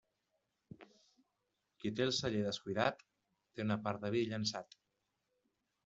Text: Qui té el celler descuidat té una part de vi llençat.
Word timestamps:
Qui 0.81 1.93
té 1.99 2.07
el 2.07 2.15
celler 2.21 2.43
descuidat 2.47 3.07
té 3.07 3.67
una 3.69 3.81
part 3.87 4.05
de 4.07 4.15
vi 4.19 4.27
llençat. 4.33 4.83